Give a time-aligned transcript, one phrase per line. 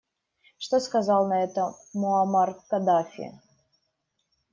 [0.57, 3.39] Что сказал на это Муамар Каддафи?